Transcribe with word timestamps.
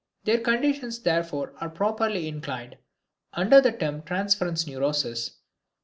Their 0.23 0.39
conditions 0.39 0.97
therefore 0.97 1.53
are 1.61 1.69
properly 1.69 2.27
included 2.27 2.79
under 3.33 3.61
the 3.61 3.71
term 3.71 4.01
transference 4.01 4.65
neuroses. 4.65 5.35